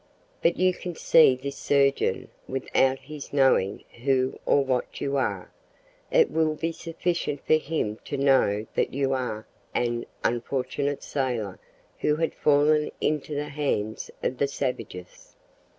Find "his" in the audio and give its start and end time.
2.97-3.31